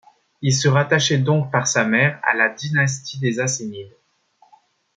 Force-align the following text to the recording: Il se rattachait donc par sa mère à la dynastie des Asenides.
Il 0.41 0.51
se 0.55 0.67
rattachait 0.67 1.19
donc 1.19 1.51
par 1.51 1.67
sa 1.67 1.83
mère 1.85 2.19
à 2.23 2.33
la 2.33 2.49
dynastie 2.49 3.19
des 3.19 3.39
Asenides. 3.39 3.95